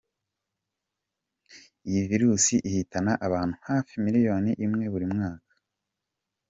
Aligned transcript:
Iyi 1.87 2.01
virusi 2.09 2.53
ihitana 2.67 3.11
abantu 3.27 3.55
hafi 3.67 3.93
miliyoni 4.05 4.51
imwe 4.65 4.85
buri 4.93 5.05
mwaka. 5.13 5.53